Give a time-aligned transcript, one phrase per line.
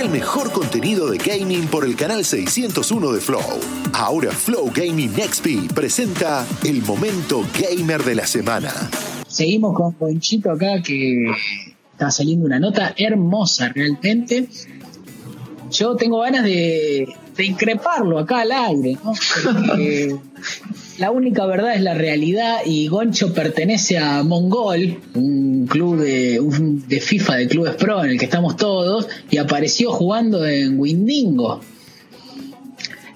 [0.00, 3.42] el mejor contenido de gaming por el canal 601 de Flow.
[3.92, 8.72] Ahora Flow Gaming XP presenta el momento gamer de la semana.
[9.28, 11.26] Seguimos con Ponchito acá que
[11.92, 14.48] está saliendo una nota hermosa realmente.
[15.70, 17.06] Yo tengo ganas de,
[17.36, 19.12] de increparlo acá al aire, ¿no?
[19.66, 20.16] Porque
[21.00, 26.86] la única verdad es la realidad y Goncho pertenece a Mongol, un club de, un-
[26.86, 31.60] de FIFA de clubes pro en el que estamos todos, y apareció jugando en Windingo.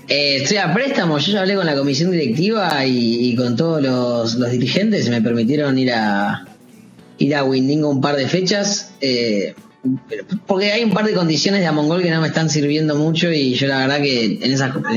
[0.09, 4.35] Eh, estoy a préstamo, yo ya hablé con la comisión directiva y, con todos los,
[4.35, 6.47] los dirigentes me permitieron ir a
[7.19, 8.93] ir a Windingo un par de fechas.
[9.01, 9.55] eh,
[10.47, 13.53] porque hay un par de condiciones de Amongol que no me están sirviendo mucho y
[13.55, 14.97] yo la verdad que en, esas- en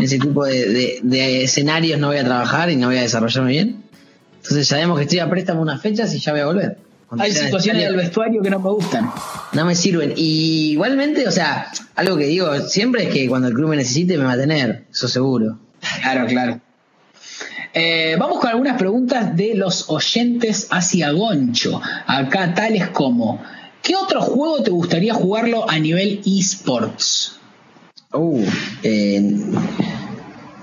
[0.00, 3.50] ese tipo de, de- de escenarios no voy a trabar y no voy a desarrollarme
[3.50, 3.82] bien.
[4.36, 6.78] Entonces sabemos que estoy a préstamo unas fechas y ya voy a volver.
[7.08, 9.10] Cuando Hay situaciones del vestuario que no me gustan.
[9.52, 10.12] no me sirven.
[10.16, 14.18] Y igualmente, o sea, algo que digo siempre es que cuando el club me necesite
[14.18, 15.58] me va a tener, eso seguro.
[16.02, 16.60] Claro, claro.
[17.74, 21.80] Eh, vamos con algunas preguntas de los oyentes hacia Goncho.
[22.06, 23.42] Acá tales como,
[23.82, 27.38] ¿qué otro juego te gustaría jugarlo a nivel esports?
[28.16, 28.44] Uh,
[28.82, 29.20] eh,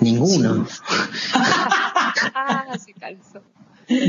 [0.02, 0.66] ninguno.
[1.34, 3.42] Ah, se calzó.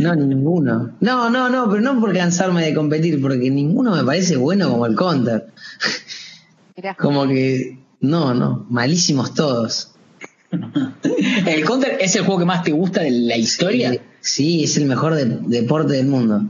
[0.00, 0.92] No, ninguno.
[1.00, 4.86] No, no, no, pero no por cansarme de competir, porque ninguno me parece bueno como
[4.86, 5.46] el counter.
[6.76, 6.94] Mirá.
[6.94, 9.90] Como que, no, no, malísimos todos.
[11.46, 13.92] ¿El Counter es el juego que más te gusta de la historia?
[13.92, 16.42] Eh, Sí, es el mejor de- deporte del mundo.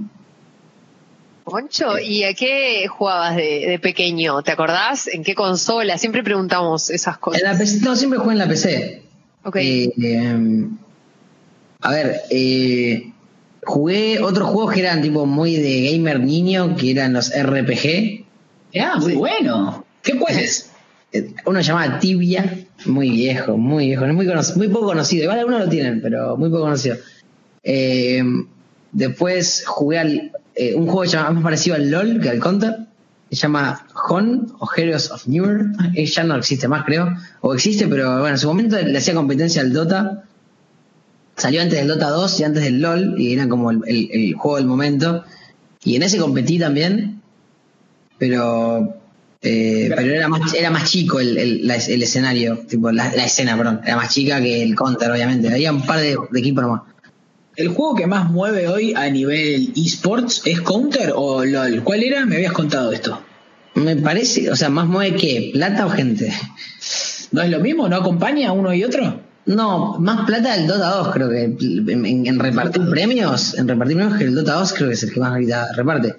[1.44, 4.42] Poncho, ¿y a qué jugabas de, de pequeño?
[4.42, 5.08] ¿Te acordás?
[5.08, 5.98] ¿En qué consola?
[5.98, 7.42] Siempre preguntamos esas cosas.
[7.42, 9.02] En la PC, no, siempre jugué en la PC.
[9.44, 9.56] Ok.
[9.56, 10.68] Eh, eh,
[11.82, 13.12] a ver, eh,
[13.62, 18.24] jugué otros juegos que eran tipo muy de gamer niño, que eran los RPG.
[18.80, 19.84] Ah, muy bueno.
[20.02, 20.70] ¿Qué puedes?
[21.16, 25.22] Eh, Uno llamaba Tibia, muy viejo, muy viejo, no muy, muy poco conocido.
[25.22, 26.96] Igual algunos lo tienen, pero muy poco conocido.
[27.62, 28.20] Eh,
[28.90, 32.38] después jugué al, eh, un juego que se llama- más parecido al LOL que al
[32.40, 32.76] Counter.
[33.30, 35.66] Se llama Hon o Heroes of Newer.
[35.94, 37.08] Eh, ya no existe más, creo.
[37.40, 40.24] O existe, pero bueno, en su momento le hacía competencia al Dota.
[41.36, 43.20] Salió antes del Dota 2 y antes del LOL.
[43.20, 45.24] Y era como el, el- el juego del momento.
[45.82, 47.20] Y en ese competí también.
[48.18, 48.94] Pero.
[49.42, 52.58] eh, pero era más, era más chico el, el- la- el escenario.
[52.68, 53.80] Tipo, la, la escena, perdón.
[53.84, 55.48] Era más chica que el Counter, obviamente.
[55.52, 56.82] Había un par de, de equipos nomás.
[57.56, 61.82] ¿El juego que más mueve hoy a nivel esports es Counter o LOL?
[61.84, 62.26] ¿Cuál era?
[62.26, 63.20] Me habías contado esto.
[63.74, 66.32] Me parece, o sea, más mueve que plata o gente.
[67.32, 67.88] ¿No es lo mismo?
[67.88, 69.20] ¿No acompaña uno y otro?
[69.46, 73.96] No, más plata del Dota 2, creo que en, en- en repartir premios, en repartir
[73.98, 76.14] premios que el Dota 2 creo que es el que más ahorita reparte.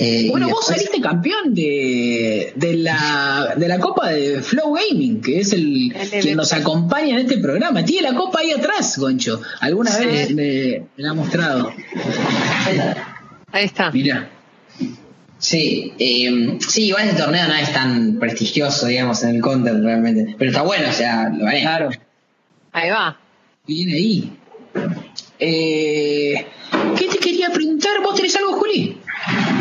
[0.00, 5.20] Eh, Bueno, vos después- saliste campeón de, de, la, de la Copa de Flow Gaming,
[5.20, 7.84] que es el, El quien nos acompaña en este programa.
[7.84, 9.40] Tiene la copa ahí atrás, Goncho.
[9.60, 10.04] Alguna Sí.
[10.06, 11.72] vez me, me la ha mostrado.
[13.52, 13.90] Ahí está.
[13.90, 14.30] Mira.
[15.38, 20.34] Sí, eh, sí, igual ese torneo no es tan prestigioso, digamos, en el Counter realmente.
[20.38, 21.60] Pero está bueno, o sea, lo gané.
[21.62, 21.90] Claro.
[22.72, 23.18] Ahí va.
[23.66, 24.32] Viene ahí.
[25.38, 26.46] Eh,
[26.98, 27.92] ¿Qué te quería preguntar?
[28.02, 28.98] ¿Vos tenés algo, Juli?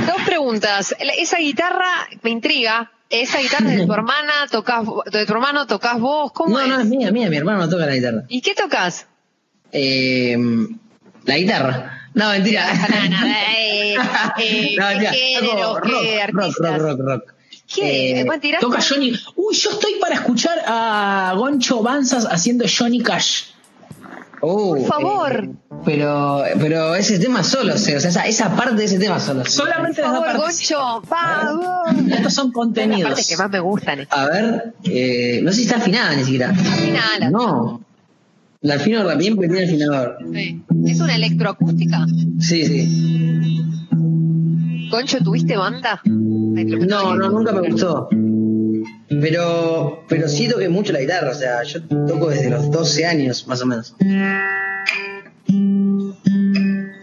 [0.05, 0.95] Dos preguntas.
[1.17, 2.91] Esa guitarra me intriga.
[3.09, 4.33] ¿Esa guitarra es de tu hermana?
[4.51, 5.66] ¿Tocas, vo- de tu hermano?
[5.67, 6.31] ¿Tocas vos?
[6.33, 6.67] ¿Cómo No, es?
[6.67, 8.23] no, es mía, mía, mi hermano no toca la guitarra.
[8.28, 9.07] ¿Y qué tocas?
[9.72, 10.38] Eh,
[11.25, 12.09] la guitarra.
[12.13, 12.66] No, mentira.
[12.73, 13.95] No, no, eh,
[14.39, 15.11] eh, No, mentira.
[15.11, 15.73] ¿qué género?
[15.75, 17.34] Toco ¿Qué rock, rock, rock, rock, rock.
[17.73, 18.22] ¿Qué?
[18.22, 18.25] Eh.
[18.61, 19.13] Toca Johnny.
[19.35, 23.44] Uy, yo estoy para escuchar a Goncho Banzas haciendo Johnny Cash.
[24.41, 25.49] Uh, Por favor.
[25.87, 29.45] Pero, pero ese tema solo, o sea, esa, esa parte de ese tema solo.
[29.45, 31.03] Solamente Por las dos favor.
[31.09, 32.11] Vamos.
[32.11, 33.03] Estos son Las contenidos.
[33.03, 33.99] partes que más me gustan.
[34.01, 34.07] eh.
[34.09, 36.53] A ver, eh, no sé si está afinada ni siquiera.
[37.31, 37.79] No.
[38.59, 40.17] La afino bien porque tiene afinador.
[40.33, 40.61] Sí.
[40.87, 42.05] ¿Es una electroacústica?
[42.41, 43.61] Sí, sí.
[44.91, 46.01] Goncho, ¿tuviste banda?
[46.03, 48.09] No, no, nunca me gustó.
[49.09, 53.47] Pero, pero sí toqué mucho la guitarra, o sea, yo toco desde los 12 años,
[53.47, 53.95] más o menos.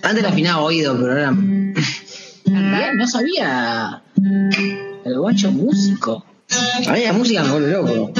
[0.05, 1.33] Antes la afinaba oído, pero ahora.
[1.33, 4.03] Bien, no sabía.
[5.05, 6.25] El Goncho músico.
[6.87, 8.13] A mí la música me vuelve loco.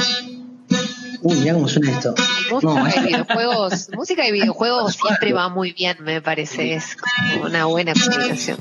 [1.21, 2.13] Uy, mirá cómo suena esto.
[2.51, 6.73] Música No, y videojuegos, música y videojuegos siempre va muy bien, me parece.
[6.75, 8.57] Es como una buena combinación.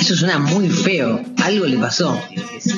[0.00, 1.20] eso suena muy feo.
[1.42, 2.20] Algo le pasó.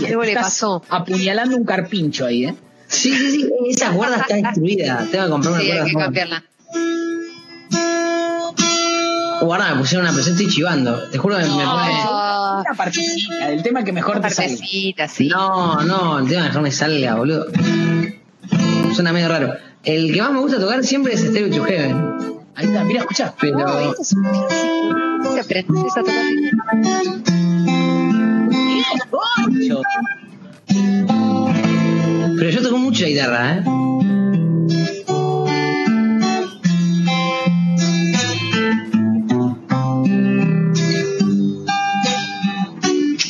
[0.07, 0.83] Algo le pasó.
[0.89, 2.55] Apuñalando un carpincho ahí, ¿eh?
[2.89, 5.07] Sí, sí, sí, esa cuerda está destruida.
[5.11, 6.45] Tengo que comprar una Sí, cuerda hay que cambiarla.
[9.41, 10.99] Oh, ahora me pusieron una presión, estoy chivando.
[11.11, 11.93] Te juro que me, me pone.
[12.09, 14.51] Ah, Una partecita, del tema que mejor te salga.
[14.53, 15.29] Partecita, sí.
[15.29, 17.47] No, no, el tema que no me salga, boludo.
[18.95, 19.55] Suena medio raro.
[19.85, 22.17] El que más me gusta tocar siempre es Stereo to Heaven.
[22.55, 23.35] Ahí está, mira, escuchá.
[23.41, 23.59] Pero.
[23.59, 25.35] No, es un clásico.
[25.35, 26.25] Se aprendes a tocar.
[29.11, 29.83] Goncho.
[32.39, 33.65] Pero yo toco mucho la guitarra, ¿eh?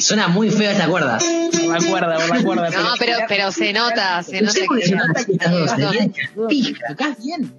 [0.07, 1.19] Suena muy feo esta cuerda.
[1.19, 2.71] Por la cuerda, por la cuerda.
[2.71, 5.95] No, pero, pero se nota, se nota que se nota que dos.
[5.97, 6.13] ¿eh?
[6.49, 6.93] Pija.
[6.93, 7.53] Acá bien.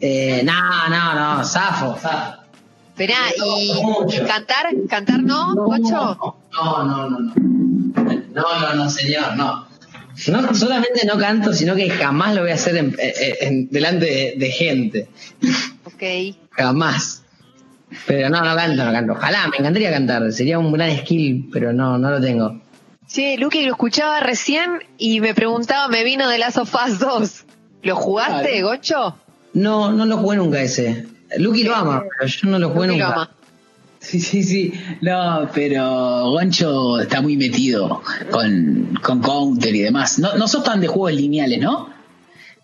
[0.00, 2.40] Eh, no, no, no, zafo, zafo.
[2.88, 3.72] Esperá, y
[4.26, 6.36] cantar, cantar no, Ocho.
[6.52, 7.34] No, no, no, no.
[7.34, 9.68] No, no, no, señor, no.
[10.28, 14.06] No solamente no canto, sino que jamás lo voy a hacer en, en- en- delante
[14.06, 15.08] de, de gente.
[15.84, 16.36] Ok.
[16.52, 17.22] Jamás.
[18.06, 19.12] Pero no, no canto, no canto.
[19.12, 20.32] Ojalá, me encantaría cantar.
[20.32, 22.60] Sería un gran skill, pero no, no lo tengo.
[23.06, 27.44] Sí, Luqui lo escuchaba recién y me preguntaba, me vino de Last of Us 2.
[27.82, 28.66] ¿Lo jugaste, Claro.
[28.68, 29.16] Gocho?
[29.54, 31.06] No, no lo jugué nunca ese.
[31.38, 33.16] Lucky lo ama, pero yo no lo jugué Luqui lo nunca.
[33.22, 33.30] ama.
[33.98, 34.72] Sí, sí, sí.
[35.02, 38.00] No, pero Goncho está muy metido
[38.30, 40.18] con, con Counter y demás.
[40.18, 41.90] No, no sos tan de juegos lineales, ¿no?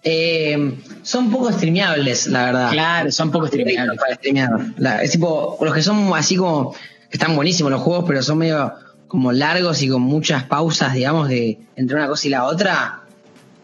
[0.09, 2.71] Eh, son poco streameables, la verdad.
[2.71, 3.99] Claro, son poco streameables.
[3.99, 4.51] Para streamear.
[4.79, 8.39] La- es tipo, los que son así como, que están buenísimos los juegos, pero son
[8.39, 8.73] medio
[9.09, 13.03] como largos y con muchas pausas, digamos, de entre una cosa y la otra,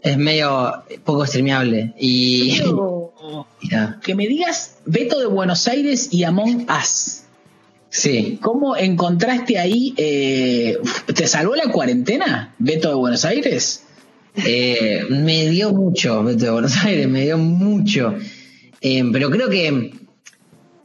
[0.02, 1.94] es medio poco streameable.
[1.98, 2.60] Y.
[4.02, 7.22] Que me digas Beto de Buenos Aires y Among Us.
[7.88, 8.38] sí.
[8.42, 9.94] ¿Cómo encontraste ahí?
[9.96, 10.76] eh,
[11.14, 13.84] ¿Te salvó la cuarentena, Beto de Buenos Aires?
[14.36, 18.14] Eh, me dio mucho, de Buenos Aires, me dio mucho.
[18.80, 19.68] Eh, pero creo que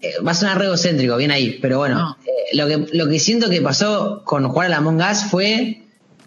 [0.02, 1.58] eh, va a sonar re egocéntrico, bien ahí.
[1.62, 2.18] Pero bueno, No.
[2.26, 5.82] eh, lo, que, lo que siento que pasó con jugar a la Among Us fue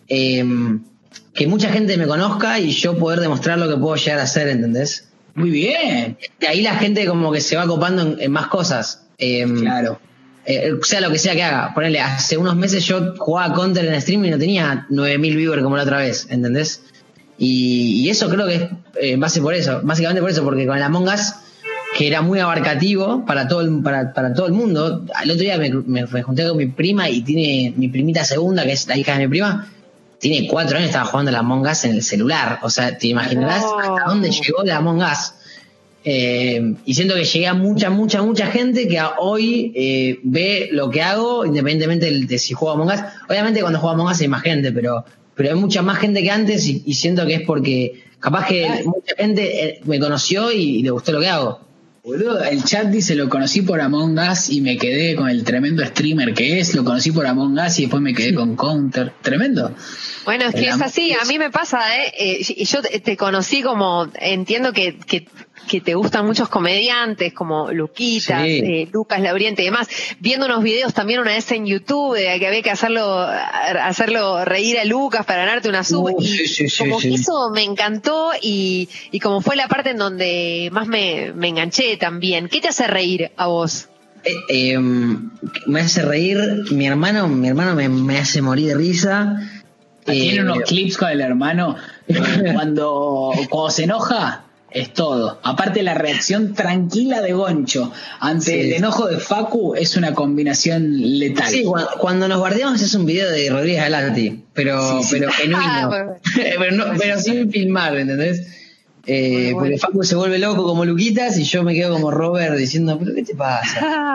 [0.09, 0.45] eh,
[1.35, 4.49] que mucha gente me conozca y yo poder demostrar lo que puedo llegar a hacer,
[4.49, 5.09] ¿entendés?
[5.35, 6.17] Muy bien.
[6.41, 9.07] Y ahí la gente como que se va copando en, en más cosas.
[9.19, 10.01] Eh, Claro.
[10.47, 11.73] eh, sea lo que sea que haga.
[11.75, 15.77] Ponele, hace unos meses yo jugaba Counter en stream y no tenía 9000 viewers como
[15.77, 16.83] la otra vez, ¿entendés?
[17.41, 18.63] Y, y eso creo que es
[19.01, 21.33] eh, base por eso, básicamente por eso, porque con el Among Us,
[21.97, 25.57] que era muy abarcativo para todo el, para, para todo el mundo, el otro día
[25.59, 28.97] me, me- me junté con mi prima y tiene mi primita segunda, que es la
[28.97, 29.69] hija de mi prima,
[30.19, 32.59] tiene cuatro años, estaba jugando el Among Us en el celular.
[32.63, 35.33] O sea, te imaginarás hasta dónde llegó el Among Us.
[36.05, 40.69] Eh, y siento que llegué a mucha, mucha, mucha gente que a- hoy eh, ve
[40.73, 43.01] lo que hago, independientemente de, de si juego Among Us.
[43.29, 45.05] Obviamente cuando juego Among Us hay más gente, pero,
[45.35, 48.83] pero hay mucha más gente que antes y, y siento que es porque capaz que
[48.85, 51.71] mucha gente eh, me conoció y, y le gustó lo que hago.
[52.03, 55.85] Boludo, el chat dice lo conocí por Among Us y me quedé con el tremendo
[55.85, 59.13] streamer que es, lo conocí por Among Us y después me quedé con Counter.
[59.21, 59.75] Tremendo.
[60.25, 62.13] Bueno, es que El es así, a mí me pasa, ¿eh?
[62.19, 65.27] Eh, y yo te, te conocí como, entiendo que, que,
[65.69, 68.59] que te gustan muchos comediantes como Luquitas, Sí.
[68.65, 72.47] eh, Lucas Lauriente y demás, viendo unos videos también una vez en YouTube de que
[72.47, 73.25] había que hacerlo,
[73.83, 77.09] hacerlo reír a Lucas para ganarte una sub, Uh, y sí, sí, sí, como sí.
[77.11, 81.49] que eso me encantó y, y como fue la parte en donde más me, me
[81.49, 82.49] enganché también.
[82.49, 83.89] ¿Qué te hace reír a vos?
[84.25, 84.35] Eh,
[84.75, 86.39] eh, me hace reír,
[86.73, 89.41] mi hermano, mi hermano me, me hace morir de risa.
[90.05, 91.77] Tiene Eh, unos clips con el hermano
[92.55, 94.45] cuando, cuando se enoja.
[94.73, 95.41] Es todo.
[95.43, 98.61] Aparte la reacción tranquila de Goncho ante Sí.
[98.61, 101.49] el enojo de Facu es una combinación letal.
[101.49, 105.17] Sí, cuando, cuando nos guardiamos es un video de Rodríguez Galati, pero, Sí, sí.
[105.19, 105.89] pero Ah, genuino.
[105.89, 106.13] bueno.
[106.59, 108.47] pero, no- pero sin filmar, ¿entendés?
[109.07, 109.79] Eh, Bueno, porque.
[109.79, 113.23] Facu se vuelve loco como Luquitas y yo me quedo como Robert diciendo, ¿pero qué
[113.25, 113.81] te pasa?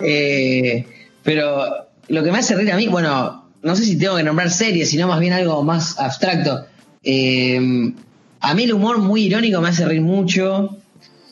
[0.00, 0.84] Eh,
[1.22, 1.64] pero
[2.08, 4.90] lo que me hace reír a mí, bueno, no sé si tengo que nombrar series,
[4.90, 6.64] sino más bien algo más abstracto.
[7.02, 7.92] Eh,
[8.40, 10.76] a mí el humor muy irónico me hace reír mucho.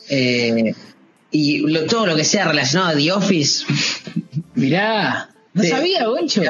[0.09, 0.73] Eh,
[1.31, 3.65] y lo- todo lo que sea relacionado a The Office.
[4.55, 6.41] Mirá, no sabía, Goncho.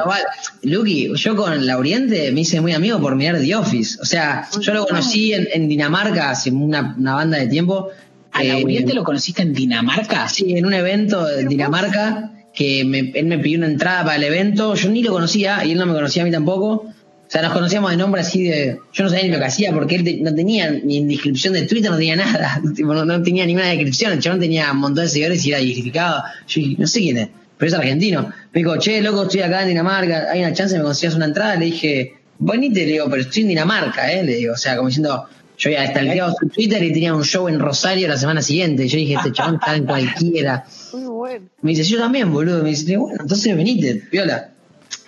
[0.63, 3.97] Luqui, yo con Lauriente me hice muy amigo por mirar The Office.
[4.01, 7.89] O sea, yo lo conocí en, en Dinamarca hace una, una banda de tiempo.
[8.31, 10.27] ¿A Eh, Lauriente lo conociste en Dinamarca?
[10.29, 14.23] Sí, en un evento de Dinamarca que me- él me pidió una entrada para el
[14.23, 14.75] evento.
[14.75, 16.85] Yo ni lo conocía y él no me conocía a mí tampoco.
[17.27, 18.79] O sea, nos conocíamos de nombre así de.
[18.93, 21.63] Yo no sabía ni lo que hacía porque él te- no tenía ni descripción de
[21.63, 22.61] Twitter, no tenía nada.
[22.77, 24.13] No, no tenía ni una descripción.
[24.13, 26.23] El chabón tenía un montón de seguidores y era verificado.
[26.47, 28.31] Yo dije, no sé quién es, pero es argentino.
[28.53, 30.27] Me dijo, che, loco, estoy acá en Dinamarca.
[30.31, 31.55] Hay una chance, me consigues una entrada.
[31.57, 34.23] Le dije, venite, le digo, pero estoy en Dinamarca, ¿eh?
[34.23, 35.25] Le digo, o sea, como diciendo.
[35.59, 38.87] Yo había stalkeado su Twitter y tenía un show en Rosario la semana siguiente.
[38.87, 40.63] Yo dije, este chabón está en cualquiera.
[40.93, 41.45] Muy bueno.
[41.63, 42.61] Me dice, yo también, boludo.
[42.61, 44.51] Me dice, bueno, entonces venite, viola.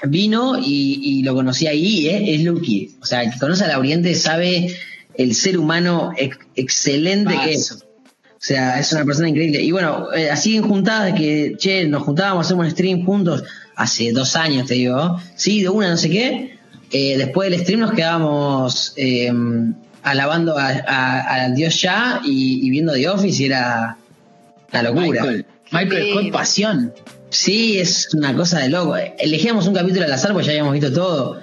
[0.08, 2.36] Vino y, y lo conocí ahí, ¿eh?
[2.36, 2.96] es Lucky.
[3.02, 4.74] O sea, el que conoce a Lauriente sabe
[5.16, 7.72] el ser humano ex- excelente que es.
[7.72, 9.62] O sea, es una persona increíble.
[9.62, 13.44] Y bueno, eh, así en juntadas de que, che, nos juntábamos, hacemos un stream juntos,
[13.76, 16.58] hace dos años te digo, sí, de una, no sé qué.
[16.92, 19.30] Eh, después del stream nos quedábamos eh,
[20.04, 23.98] alabando a- Dios ya y, y viendo The Office y era
[24.72, 25.22] una locura.
[25.24, 26.32] Michael, Michael Sí.
[26.32, 26.94] Pasión.
[27.30, 28.96] Sí, es una cosa de loco.
[29.18, 31.42] Elegíamos un capítulo al azar, pues ya habíamos visto todo.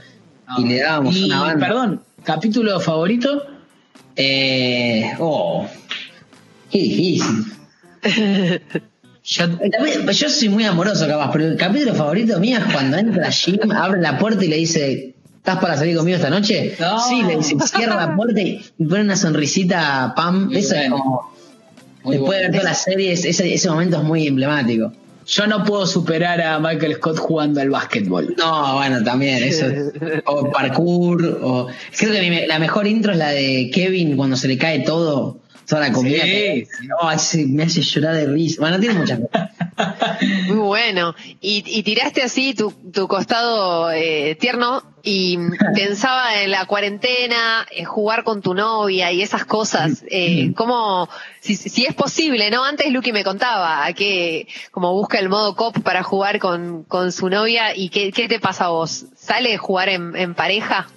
[0.58, 1.66] Y le dábamos Y, una banda.
[1.66, 3.42] Perdón, capítulo favorito.
[4.16, 5.66] Eh, oh,
[6.70, 7.44] qué difícil.
[9.24, 13.28] Yo, También, Yo soy muy amoroso, capaz, pero el capítulo favorito mío es cuando entra
[13.32, 16.76] Jim, abre la puerta y le dice, ¿estás para salir conmigo esta noche?
[16.78, 17.00] No.
[17.00, 20.46] Sí, le dice, cierra la puerta y pone una sonrisita a Pam.
[20.46, 21.32] Muy Eso es como,
[22.04, 22.58] Muy después de ver bueno.
[22.60, 24.92] toda la serie, ese, ese momento es muy emblemático.
[25.26, 28.34] Yo no puedo superar a Michael Scott jugando al básquetbol.
[28.38, 29.66] No, bueno, también, eso.
[30.26, 31.66] o parkour, o.
[31.98, 35.38] Creo que mi- la mejor intro es la de Kevin cuando se le cae todo,
[35.68, 36.22] toda la comida.
[36.22, 36.66] Sí, que-.
[37.00, 37.10] Oh,
[37.48, 38.60] me hace llorar de risa.
[38.60, 39.20] Bueno, tiene muchas.
[40.48, 41.14] Muy bueno.
[41.40, 45.38] Y, y tiraste así tu, tu costado eh, tierno y
[45.74, 50.04] pensaba en la cuarentena, en jugar con tu novia y esas cosas.
[50.10, 51.08] Eh, ¿Cómo,
[51.40, 52.64] si, si es posible, ¿no?
[52.64, 57.28] Antes Lucky me contaba que como busca el modo cop para jugar con, con su
[57.28, 59.06] novia y qué, qué te pasa a vos?
[59.16, 60.88] ¿Sale jugar en, en pareja?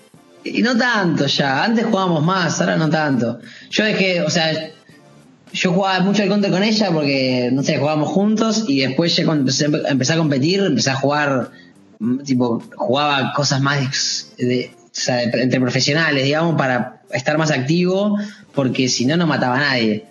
[0.44, 3.40] Y no tanto ya, antes jugábamos más, ahora no tanto.
[3.70, 4.72] Yo dejé, o sea,
[5.52, 9.26] yo jugaba mucho al counter con ella porque, no sé, jugábamos juntos y después ya
[9.26, 11.52] cuando empecé, a competir, empecé a jugar,
[12.00, 14.72] mm, tipo, jugaba cosas más de,
[15.08, 18.18] entre profesionales, digamos, para estar más activo,
[18.54, 20.06] porque si no, no mataba a nadie.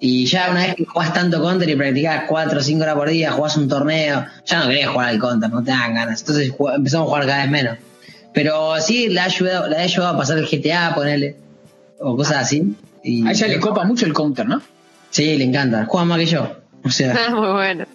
[0.00, 3.08] Y ya una vez que jugás tanto counter y practicás 4 o 5 horas por
[3.08, 6.20] día, jugás un torneo, ya no querés jugar al counter, no te dan ganas.
[6.20, 7.78] Entonces empezamos a jugar cada vez menos.
[8.34, 11.36] Pero sí, la, ayudado, la he ayudado a pasar el GTA, ponerle,
[12.00, 12.74] o cosas así.
[13.04, 14.60] Y, A ella le copa mucho el counter, ¿no?
[15.12, 15.84] Sí, le encanta.
[15.86, 16.56] Juega más que yo.
[16.84, 17.86] O sea, Muy bueno.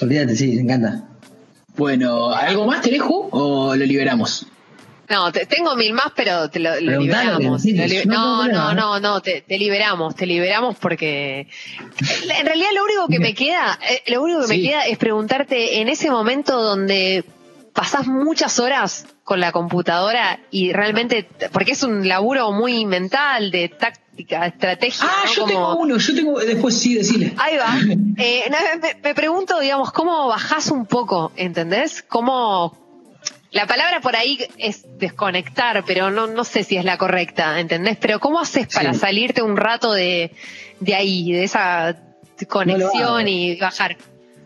[0.00, 1.04] olvídate, sí, le encanta.
[1.76, 3.28] Bueno, ¿algo más tenés, Ju?
[3.32, 4.46] ¿O lo liberamos?
[5.08, 7.62] No, te- tengo mil más, pero te lo, liberamos.
[7.62, 11.48] sí, Lo li- no no, tengo no, no, te, te liberamos, te liberamos porque
[12.38, 15.80] en realidad lo único que me queda, eh, lo único que me queda es preguntarte
[15.80, 17.24] en ese momento donde
[17.72, 23.68] pasás muchas horas con la computadora y realmente, porque es un laburo muy mental, de
[24.24, 25.32] táctica, estrategia, Ah, ¿no?
[25.32, 26.40] yo Como- tengo uno, yo tengo.
[26.40, 27.32] Después sí, decile.
[27.38, 27.74] Ahí va.
[28.22, 28.44] Eh,
[28.82, 31.32] me, me pregunto, digamos, ¿cómo bajás un poco?
[31.36, 32.04] ¿Entendés?
[32.06, 32.76] ¿Cómo.?
[33.50, 37.96] La palabra por ahí es desconectar, pero no, no sé si es la correcta, ¿entendés?
[38.00, 39.00] Pero ¿cómo haces para Sí.
[39.00, 40.30] salirte un rato de,
[40.80, 41.96] de ahí, de esa
[42.48, 43.96] conexión y bajar?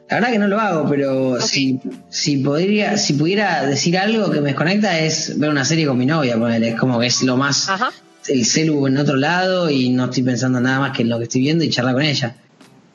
[0.09, 4.40] La verdad que no lo hago, pero si, si podría, si pudiera decir algo que
[4.40, 6.69] me desconecta es ver una serie con mi novia, ponele.
[6.71, 7.90] Es como que es lo más Ajá.
[8.28, 11.25] El celu en otro lado y no estoy pensando nada más que en lo que
[11.25, 12.37] estoy viendo y charlar con ella.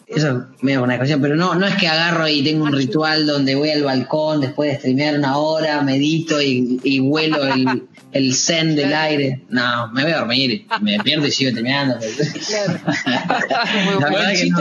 [0.08, 3.28] Eso me da una desconexión, pero no, no es que agarro y tengo un ritual
[3.28, 8.34] donde voy al balcón después de streamear una hora, medito y, y vuelo el, el
[8.34, 9.44] zen del aire.
[9.50, 12.00] No, me voy a dormir, me despierto y sigo streameando.
[13.86, 14.52] Muy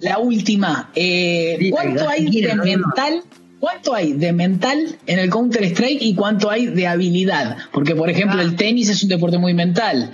[0.00, 0.90] La última.
[0.96, 3.22] Eh, ¿Cuánto hay de mental?
[3.60, 7.56] ¿Cuánto hay de mental en el Counter Strike y cuánto hay de habilidad?
[7.72, 8.42] Porque, por ejemplo, Ah.
[8.42, 10.10] el tenis es un deporte muy mental.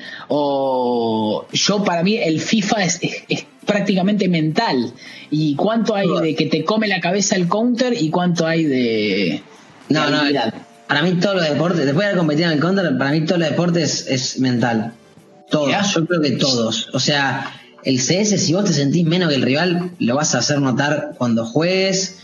[0.60, 4.92] O yo, para mí, el FIFA es, es- es prácticamente mental.
[5.30, 9.42] ¿Y cuánto hay de que te come la cabeza el Counter y cuánto hay de,
[9.88, 10.54] de No, no, habilidad?
[10.88, 13.40] para mí todos los deportes, después de haber competido en el counter, para mí todos
[13.40, 14.92] los deportes es mental.
[15.50, 16.88] Todos, yo creo que todos.
[16.92, 17.52] O sea,
[17.84, 21.12] el CS, si vos te sentís menos que el rival, lo vas a hacer notar
[21.18, 22.16] cuando juegues.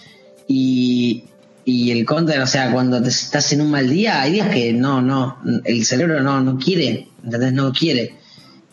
[0.49, 1.25] Y,
[1.65, 4.73] y el counter, o sea, cuando te estás en un mal día, hay días que
[4.73, 7.53] no, no, el cerebro no, no quiere, ¿entendés?
[7.53, 8.15] No quiere.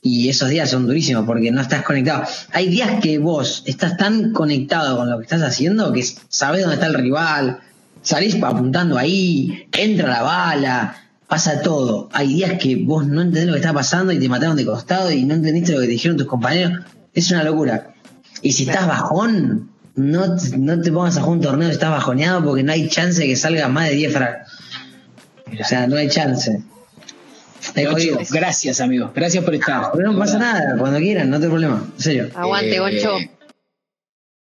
[0.02, 2.24] Y esos días son durísimos porque no estás conectado.
[2.52, 6.76] Hay días que vos estás tan conectado con lo que estás haciendo que sabes dónde
[6.76, 7.60] está el rival,
[8.02, 12.10] salís apuntando ahí, entra la bala, pasa todo.
[12.12, 15.10] Hay días que vos no entendés lo que está pasando y te mataron de costado
[15.10, 16.84] y no entendiste lo que te dijeron tus compañeros.
[17.14, 17.96] Es una locura.
[18.42, 21.90] Y si estás bajón, no, te- no te pongas a jugar un torneo si estás
[21.92, 24.52] bajoneado porque no hay chance de que salga más de 10 frags.
[25.62, 26.62] O sea, no hay chance.
[27.92, 29.12] Ocho, gracias, amigos.
[29.16, 29.92] Gracias por estar.
[29.96, 31.84] Pero no pasa nada, cuando quieran, no tengo problema.
[31.96, 32.30] En serio.
[32.36, 33.18] Aguante, Eh, Goncho.